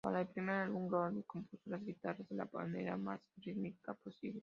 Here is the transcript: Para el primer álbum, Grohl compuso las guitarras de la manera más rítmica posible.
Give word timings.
Para 0.03 0.21
el 0.21 0.27
primer 0.29 0.55
álbum, 0.55 0.87
Grohl 0.87 1.23
compuso 1.27 1.61
las 1.67 1.85
guitarras 1.85 2.27
de 2.27 2.35
la 2.35 2.49
manera 2.51 2.97
más 2.97 3.19
rítmica 3.37 3.93
posible. 3.93 4.39